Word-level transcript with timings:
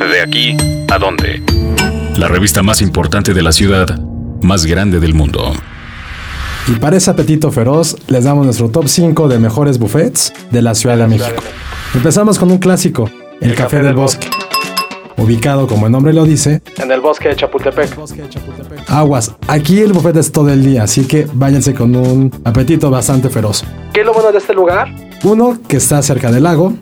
De 0.00 0.22
aquí 0.22 0.56
a 0.90 0.98
dónde. 0.98 1.42
La 2.16 2.26
revista 2.26 2.62
más 2.62 2.80
importante 2.80 3.34
de 3.34 3.42
la 3.42 3.52
ciudad, 3.52 4.00
más 4.40 4.64
grande 4.64 4.98
del 4.98 5.12
mundo. 5.12 5.52
Y 6.68 6.72
para 6.76 6.96
ese 6.96 7.10
apetito 7.10 7.52
feroz, 7.52 7.96
les 8.08 8.24
damos 8.24 8.46
nuestro 8.46 8.70
top 8.70 8.88
5 8.88 9.28
de 9.28 9.38
mejores 9.38 9.78
buffets 9.78 10.32
de 10.50 10.62
la 10.62 10.74
Ciudad 10.74 10.96
de 10.96 11.06
México. 11.06 11.42
Empezamos 11.94 12.38
con 12.38 12.50
un 12.50 12.56
clásico, 12.56 13.10
el, 13.42 13.54
Café, 13.54 13.82
del, 13.82 13.94
Bosque. 13.94 14.26
Ubicado, 15.18 15.66
como 15.66 15.84
el 15.84 15.92
nombre 15.92 16.14
lo 16.14 16.24
dice, 16.24 16.62
En 16.78 16.90
el 16.90 17.02
bosque 17.02 17.28
de 17.28 17.36
Chapultepec. 17.36 17.94
aguas. 18.88 19.34
Aquí 19.48 19.80
el 19.80 19.92
buffet 19.92 20.16
es 20.16 20.32
todo 20.32 20.48
el 20.48 20.64
día, 20.64 20.84
así 20.84 21.04
que 21.04 21.28
váyanse 21.34 21.74
con 21.74 21.94
un 21.94 22.32
apetito 22.44 22.90
bastante 22.90 23.28
feroz. 23.28 23.64
¿Qué 23.92 24.00
es 24.00 24.06
lo 24.06 24.14
bueno 24.14 24.32
de 24.32 24.38
este 24.38 24.54
lugar? 24.54 24.88
Uno, 25.24 25.58
que 25.68 25.76
está 25.76 26.00
cerca 26.00 26.32
del 26.32 26.44
lago. 26.44 26.72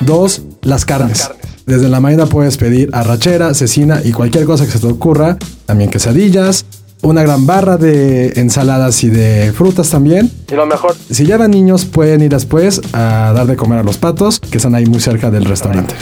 Dos, 0.00 0.42
las 0.60 0.84
carnes. 0.84 1.22
carnes. 1.26 1.45
Desde 1.66 1.88
la 1.88 1.98
mañana 1.98 2.26
puedes 2.26 2.56
pedir 2.56 2.90
arrachera, 2.92 3.52
cecina 3.52 4.00
y 4.04 4.12
cualquier 4.12 4.44
cosa 4.44 4.66
que 4.66 4.70
se 4.70 4.78
te 4.78 4.86
ocurra. 4.86 5.36
También 5.66 5.90
quesadillas. 5.90 6.64
Una 7.02 7.22
gran 7.24 7.44
barra 7.44 7.76
de 7.76 8.28
ensaladas 8.36 9.02
y 9.02 9.10
de 9.10 9.52
frutas 9.52 9.90
también. 9.90 10.30
Y 10.50 10.54
lo 10.54 10.64
mejor, 10.64 10.94
Si 11.10 11.26
llevan 11.26 11.50
niños, 11.50 11.84
pueden 11.84 12.22
ir 12.22 12.30
después 12.30 12.80
a 12.92 13.32
dar 13.34 13.46
de 13.48 13.56
comer 13.56 13.80
a 13.80 13.82
los 13.82 13.98
patos, 13.98 14.38
que 14.38 14.58
están 14.58 14.76
ahí 14.76 14.86
muy 14.86 15.00
cerca 15.00 15.30
del 15.30 15.44
restaurante. 15.44 15.94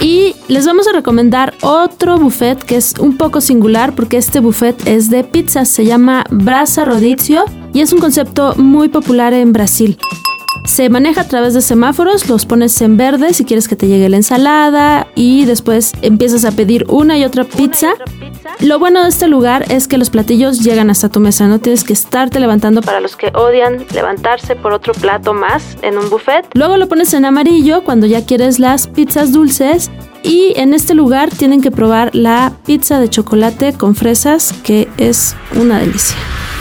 Y 0.00 0.34
les 0.48 0.66
vamos 0.66 0.88
a 0.88 0.92
recomendar 0.92 1.54
otro 1.62 2.18
buffet 2.18 2.58
que 2.58 2.76
es 2.76 2.94
un 2.98 3.16
poco 3.16 3.40
singular 3.40 3.94
porque 3.94 4.16
este 4.16 4.40
buffet 4.40 4.86
es 4.86 5.10
de 5.10 5.24
pizzas, 5.24 5.68
se 5.68 5.84
llama 5.84 6.24
Brasa 6.30 6.84
Rodizio 6.84 7.44
y 7.72 7.80
es 7.80 7.92
un 7.92 8.00
concepto 8.00 8.54
muy 8.56 8.88
popular 8.88 9.34
en 9.34 9.52
Brasil. 9.52 9.98
Se 10.70 10.88
maneja 10.88 11.22
a 11.22 11.24
través 11.26 11.52
de 11.52 11.62
semáforos, 11.62 12.28
los 12.28 12.46
pones 12.46 12.80
en 12.80 12.96
verde 12.96 13.34
si 13.34 13.44
quieres 13.44 13.66
que 13.66 13.74
te 13.74 13.88
llegue 13.88 14.08
la 14.08 14.18
ensalada 14.18 15.08
y 15.16 15.44
después 15.44 15.92
empiezas 16.00 16.44
a 16.44 16.52
pedir 16.52 16.84
una 16.88 17.18
y 17.18 17.24
otra 17.24 17.42
pizza. 17.42 17.88
Lo 18.60 18.78
bueno 18.78 19.02
de 19.02 19.08
este 19.08 19.26
lugar 19.26 19.64
es 19.68 19.88
que 19.88 19.98
los 19.98 20.10
platillos 20.10 20.60
llegan 20.60 20.88
hasta 20.88 21.08
tu 21.08 21.18
mesa, 21.18 21.48
no 21.48 21.58
tienes 21.58 21.82
que 21.82 21.92
estarte 21.92 22.38
levantando 22.38 22.82
para 22.82 23.00
los 23.00 23.16
que 23.16 23.32
odian 23.34 23.84
levantarse 23.92 24.54
por 24.54 24.72
otro 24.72 24.94
plato 24.94 25.34
más 25.34 25.76
en 25.82 25.98
un 25.98 26.08
buffet. 26.08 26.46
Luego 26.54 26.76
lo 26.76 26.86
pones 26.86 27.12
en 27.14 27.24
amarillo 27.24 27.82
cuando 27.82 28.06
ya 28.06 28.24
quieres 28.24 28.60
las 28.60 28.86
pizzas 28.86 29.32
dulces 29.32 29.90
y 30.22 30.52
en 30.54 30.72
este 30.72 30.94
lugar 30.94 31.30
tienen 31.30 31.62
que 31.62 31.72
probar 31.72 32.14
la 32.14 32.52
pizza 32.64 33.00
de 33.00 33.10
chocolate 33.10 33.72
con 33.72 33.96
fresas 33.96 34.54
que 34.62 34.88
es 34.98 35.34
una 35.60 35.80
delicia. 35.80 36.16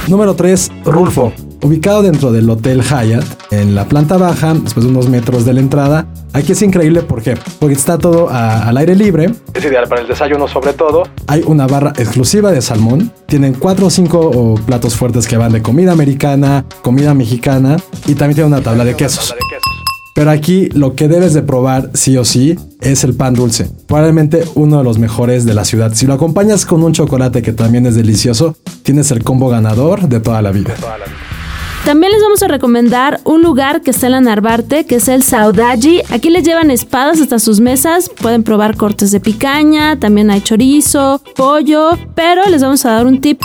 Número 0.08 0.36
3, 0.36 0.72
Rulfo. 0.84 1.32
Ubicado 1.62 2.02
dentro 2.02 2.32
del 2.32 2.50
Hotel 2.50 2.82
Hyatt, 2.82 3.26
en 3.52 3.76
la 3.76 3.86
planta 3.86 4.18
baja, 4.18 4.54
después 4.54 4.86
de 4.86 4.92
unos 4.92 5.10
metros 5.10 5.44
de 5.46 5.54
la 5.54 5.60
entrada. 5.60 6.08
Aquí 6.32 6.54
es 6.54 6.62
increíble, 6.62 7.02
¿por 7.02 7.22
qué? 7.22 7.38
Porque 7.60 7.76
está 7.76 7.98
todo 7.98 8.30
a- 8.30 8.64
al 8.70 8.78
aire 8.78 8.96
libre. 8.96 9.30
es 9.54 9.66
ideal 9.66 9.88
para 9.90 10.02
el 10.02 10.08
desayuno 10.08 10.48
sobre 10.48 10.72
todo. 10.74 11.04
Hay 11.28 11.44
una 11.46 11.68
barra 11.68 11.92
exclusiva 11.98 12.52
de 12.52 12.62
salmón. 12.62 13.12
Tienen 13.26 13.54
cuatro 13.56 13.88
o 13.88 13.90
cinco 13.90 14.56
platos 14.66 14.96
fuertes 14.96 15.28
que 15.28 15.36
van 15.38 15.52
de 15.52 15.62
comida 15.62 15.92
americana, 15.92 16.66
comida 16.82 17.14
mexicana 17.14 17.76
y 18.08 18.16
también 18.16 18.36
tiene 18.36 18.48
una 18.48 18.62
tabla 18.62 18.86
de 18.86 18.96
quesos. 18.96 19.30
De. 19.30 19.36
Pero 20.16 20.32
aquí 20.32 20.70
lo 20.74 20.96
que 20.96 21.08
debes 21.08 21.34
de 21.34 21.42
probar 21.42 21.92
sí 21.94 22.16
o 22.18 22.24
sí 22.26 22.58
es 22.82 23.04
el 23.04 23.16
pan 23.16 23.34
dulce. 23.34 23.70
Probablemente 23.88 24.44
uno 24.56 24.78
de 24.80 24.84
los 24.84 24.98
mejores 24.98 25.46
de 25.46 25.54
la 25.54 25.66
ciudad. 25.66 25.92
Si 25.94 26.06
lo 26.08 26.14
acompañas 26.14 26.66
con 26.66 26.84
un 26.84 26.94
chocolate 26.94 27.42
que 27.42 27.52
también 27.54 27.86
es 27.86 27.96
delicioso, 27.96 28.56
tienes 28.84 29.12
el 29.12 29.24
combo 29.24 29.50
ganador 29.50 30.08
de 30.08 30.20
toda 30.20 30.42
la 30.42 30.52
vida. 30.52 30.74
Toda 30.76 30.98
la 30.98 31.06
vida. 31.06 31.16
También 31.90 32.12
les 32.12 32.22
vamos 32.22 32.44
a 32.44 32.48
recomendar 32.48 33.20
un 33.24 33.42
lugar 33.42 33.82
que 33.82 33.90
está 33.90 34.06
en 34.06 34.12
la 34.12 34.22
Narvarte, 34.22 34.86
que 34.86 34.98
es 34.98 35.08
el 35.08 35.24
Saudagi. 35.24 36.04
Aquí 36.12 36.30
les 36.30 36.44
llevan 36.44 36.70
espadas 36.70 37.20
hasta 37.20 37.40
sus 37.40 37.62
mesas, 37.62 38.12
pueden 38.22 38.44
probar 38.44 38.78
cortes 38.78 39.10
de 39.12 39.20
picaña, 39.20 39.98
también 39.98 40.30
hay 40.30 40.42
chorizo, 40.42 41.20
pollo, 41.36 41.98
pero 42.14 42.48
les 42.48 42.62
vamos 42.62 42.86
a 42.86 42.92
dar 42.92 43.08
un 43.08 43.22
tip. 43.22 43.42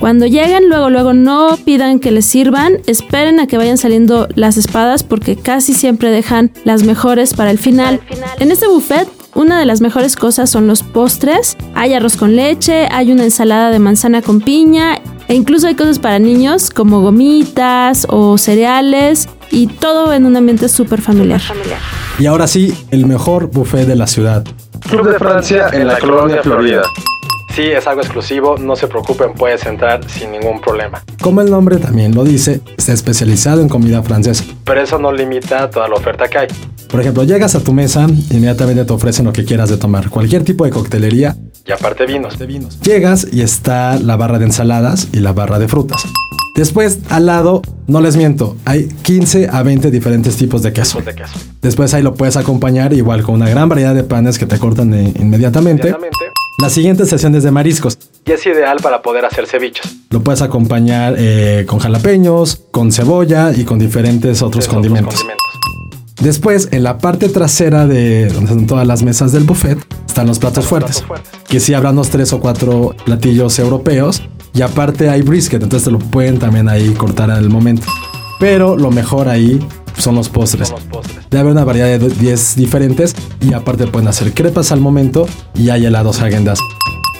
Cuando 0.00 0.24
lleguen, 0.24 0.70
luego, 0.70 0.88
luego 0.88 1.12
no 1.12 1.58
pidan 1.66 1.98
que 1.98 2.12
les 2.12 2.24
sirvan, 2.24 2.78
esperen 2.86 3.40
a 3.40 3.46
que 3.46 3.58
vayan 3.58 3.76
saliendo 3.76 4.26
las 4.34 4.56
espadas 4.56 5.04
porque 5.04 5.36
casi 5.36 5.74
siempre 5.74 6.10
dejan 6.10 6.52
las 6.64 6.82
mejores 6.82 7.34
para 7.34 7.50
el 7.50 7.58
final. 7.58 8.00
En 8.40 8.52
este 8.52 8.68
buffet, 8.68 9.06
una 9.34 9.58
de 9.58 9.66
las 9.66 9.82
mejores 9.82 10.16
cosas 10.16 10.48
son 10.48 10.66
los 10.66 10.82
postres. 10.82 11.58
Hay 11.74 11.92
arroz 11.92 12.16
con 12.16 12.36
leche, 12.36 12.88
hay 12.90 13.12
una 13.12 13.24
ensalada 13.24 13.70
de 13.70 13.80
manzana 13.80 14.22
con 14.22 14.40
piña 14.40 14.98
e 15.28 15.34
incluso 15.34 15.66
hay 15.66 15.74
cosas 15.74 15.98
para 15.98 16.18
niños 16.18 16.70
como 16.70 17.00
gomitas 17.00 18.06
o 18.08 18.38
cereales 18.38 19.28
y 19.50 19.66
todo 19.66 20.12
en 20.12 20.26
un 20.26 20.36
ambiente 20.36 20.68
súper 20.68 21.00
familiar. 21.00 21.40
Y 22.18 22.26
ahora 22.26 22.46
sí, 22.46 22.74
el 22.90 23.06
mejor 23.06 23.50
buffet 23.50 23.86
de 23.86 23.96
la 23.96 24.06
ciudad. 24.06 24.44
Club 24.88 25.10
de 25.10 25.18
Francia 25.18 25.68
en 25.72 25.86
la 25.86 25.98
colonia 25.98 26.42
Florida. 26.42 26.82
Sí, 27.54 27.62
es 27.62 27.86
algo 27.86 28.02
exclusivo, 28.02 28.58
no 28.58 28.76
se 28.76 28.86
preocupen, 28.86 29.32
puedes 29.32 29.64
entrar 29.64 30.06
sin 30.10 30.30
ningún 30.30 30.60
problema. 30.60 31.02
Como 31.22 31.40
el 31.40 31.50
nombre 31.50 31.78
también 31.78 32.14
lo 32.14 32.22
dice, 32.22 32.60
está 32.76 32.92
especializado 32.92 33.62
en 33.62 33.70
comida 33.70 34.02
francesa. 34.02 34.44
Pero 34.64 34.82
eso 34.82 34.98
no 34.98 35.10
limita 35.10 35.70
toda 35.70 35.88
la 35.88 35.94
oferta 35.94 36.28
que 36.28 36.36
hay. 36.36 36.48
Por 36.90 37.00
ejemplo, 37.00 37.24
llegas 37.24 37.54
a 37.54 37.64
tu 37.64 37.72
mesa, 37.72 38.06
inmediatamente 38.30 38.84
te 38.84 38.92
ofrecen 38.92 39.24
lo 39.24 39.32
que 39.32 39.46
quieras 39.46 39.70
de 39.70 39.78
tomar, 39.78 40.10
cualquier 40.10 40.44
tipo 40.44 40.66
de 40.66 40.70
coctelería. 40.70 41.34
Y 41.66 41.72
aparte 41.72 42.06
vinos. 42.06 42.38
Llegas 42.80 43.26
y 43.32 43.42
está 43.42 43.98
la 43.98 44.16
barra 44.16 44.38
de 44.38 44.46
ensaladas 44.46 45.08
y 45.12 45.18
la 45.18 45.32
barra 45.32 45.58
de 45.58 45.66
frutas. 45.68 46.04
Después, 46.54 47.00
al 47.10 47.26
lado, 47.26 47.60
no 47.86 48.00
les 48.00 48.16
miento, 48.16 48.56
hay 48.64 48.88
15 48.88 49.48
a 49.52 49.62
20 49.62 49.90
diferentes 49.90 50.36
tipos 50.36 50.62
de 50.62 50.72
queso. 50.72 51.00
de 51.02 51.14
queso. 51.14 51.38
Después 51.60 51.92
ahí 51.92 52.02
lo 52.02 52.14
puedes 52.14 52.36
acompañar 52.38 52.94
igual 52.94 53.22
con 53.22 53.34
una 53.34 53.48
gran 53.50 53.68
variedad 53.68 53.94
de 53.94 54.04
panes 54.04 54.38
que 54.38 54.46
te 54.46 54.58
cortan 54.58 54.88
inmediatamente. 54.94 55.88
Inmediatamente. 55.88 56.16
La 56.62 56.70
siguiente 56.70 57.04
sesión 57.04 57.34
es 57.34 57.42
de 57.42 57.50
mariscos. 57.50 57.98
Y 58.24 58.32
es 58.32 58.46
ideal 58.46 58.78
para 58.82 59.02
poder 59.02 59.26
hacer 59.26 59.46
ceviches. 59.46 59.96
Lo 60.08 60.22
puedes 60.22 60.40
acompañar 60.40 61.14
eh, 61.18 61.64
con 61.66 61.78
jalapeños, 61.78 62.62
con 62.70 62.90
cebolla 62.90 63.52
y 63.54 63.64
con 63.64 63.78
diferentes 63.78 64.40
otros 64.40 64.66
condimentos. 64.66 65.14
condimentos. 65.14 65.46
Después, 66.22 66.68
en 66.72 66.82
la 66.82 66.96
parte 66.96 67.28
trasera 67.28 67.86
de 67.86 68.28
donde 68.28 68.50
están 68.50 68.66
todas 68.66 68.86
las 68.86 69.02
mesas 69.02 69.32
del 69.32 69.44
buffet, 69.44 69.78
están 70.06 70.26
los 70.26 70.38
platos 70.38 70.66
fuertes. 70.66 71.02
platos 71.02 71.06
fuertes. 71.06 71.35
Que 71.48 71.60
sí 71.60 71.74
habrán 71.74 71.94
unos 71.94 72.10
tres 72.10 72.32
o 72.32 72.40
cuatro 72.40 72.94
platillos 73.04 73.58
europeos. 73.58 74.22
Y 74.54 74.62
aparte 74.62 75.10
hay 75.10 75.22
brisket, 75.22 75.62
entonces 75.62 75.84
te 75.84 75.90
lo 75.90 75.98
pueden 75.98 76.38
también 76.38 76.68
ahí 76.68 76.90
cortar 76.94 77.30
al 77.30 77.50
momento. 77.50 77.86
Pero 78.40 78.76
lo 78.76 78.90
mejor 78.90 79.28
ahí 79.28 79.60
son 79.98 80.14
los 80.14 80.28
postres. 80.28 80.68
Son 80.68 80.78
los 80.78 80.86
postres. 80.86 81.26
Debe 81.30 81.40
haber 81.40 81.52
una 81.52 81.64
variedad 81.64 81.98
de 81.98 82.08
10 82.08 82.56
diferentes 82.56 83.14
y 83.40 83.52
aparte 83.52 83.86
pueden 83.86 84.08
hacer 84.08 84.32
crepas 84.32 84.72
al 84.72 84.80
momento 84.80 85.26
y 85.54 85.70
hay 85.70 85.86
helados 85.86 86.20
Häagen-Dazs. 86.20 86.60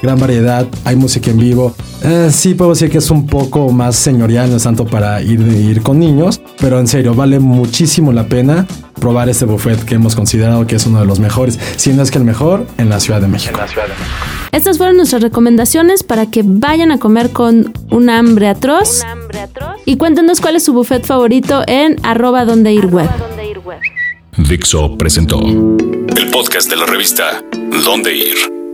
Gran 0.03 0.19
variedad, 0.19 0.66
hay 0.84 0.97
música 0.97 1.31
en 1.31 1.38
vivo. 1.38 1.75
Eh, 2.02 2.28
sí 2.30 2.54
puedo 2.54 2.70
decir 2.70 2.90
que 2.90 2.98
es 2.98 3.10
un 3.10 3.26
poco 3.26 3.70
más 3.70 3.96
señorial, 3.96 4.50
no 4.50 4.56
es 4.56 4.62
tanto 4.62 4.86
para 4.86 5.22
ir, 5.22 5.40
ir 5.40 5.82
con 5.82 5.98
niños, 5.98 6.40
pero 6.60 6.78
en 6.78 6.86
serio, 6.86 7.14
vale 7.14 7.38
muchísimo 7.40 8.12
la 8.12 8.28
pena 8.28 8.66
probar 9.00 9.28
este 9.28 9.44
buffet 9.44 9.84
que 9.84 9.96
hemos 9.96 10.14
considerado 10.14 10.66
que 10.66 10.76
es 10.76 10.86
uno 10.86 11.00
de 11.00 11.06
los 11.06 11.18
mejores, 11.20 11.58
si 11.76 11.92
no 11.92 12.02
es 12.02 12.10
que 12.10 12.18
el 12.18 12.24
mejor, 12.24 12.66
en 12.78 12.88
la 12.88 13.00
Ciudad 13.00 13.20
de 13.20 13.26
En 13.26 13.32
México. 13.32 13.58
la 13.58 13.68
Ciudad 13.68 13.84
de 13.84 13.90
México. 13.90 14.06
Estas 14.52 14.78
fueron 14.78 14.96
nuestras 14.96 15.22
recomendaciones 15.22 16.02
para 16.02 16.26
que 16.30 16.42
vayan 16.44 16.90
a 16.90 16.98
comer 16.98 17.30
con 17.30 17.72
un 17.90 18.10
hambre 18.10 18.48
atroz. 18.48 19.02
Y 19.84 19.96
cuéntenos 19.96 20.40
cuál 20.40 20.56
es 20.56 20.64
su 20.64 20.72
buffet 20.72 21.04
favorito 21.04 21.62
en 21.66 21.96
arroba 22.02 22.44
donde 22.44 22.72
ir 22.72 22.86
web. 22.86 23.08
Dixo 24.36 24.96
presentó 24.98 25.40
el 25.40 26.30
podcast 26.30 26.70
de 26.70 26.76
la 26.76 26.86
revista 26.86 27.42
Dónde 27.84 28.14
Ir. 28.16 28.66